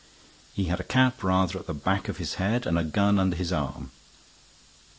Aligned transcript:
He 0.55 0.63
had 0.63 0.79
a 0.79 0.83
cap 0.83 1.21
rather 1.23 1.59
at 1.59 1.67
the 1.67 1.75
back 1.75 2.09
of 2.09 2.17
his 2.17 2.33
head 2.41 2.65
and 2.65 2.75
a 2.79 2.83
gun 2.83 3.19
under 3.19 3.35
his 3.35 3.53
arm. 3.53 3.91